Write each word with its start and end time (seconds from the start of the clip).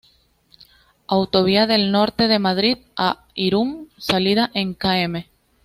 Autovía 1.05 1.67
del 1.67 1.91
Norte 1.91 2.27
de 2.27 2.39
Madrid 2.39 2.79
a 2.95 3.27
Irún, 3.35 3.87
salida 3.99 4.49
en 4.55 4.73
Km. 4.73 5.27